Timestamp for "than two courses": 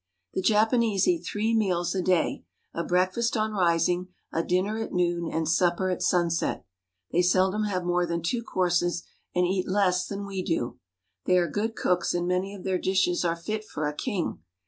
8.07-9.03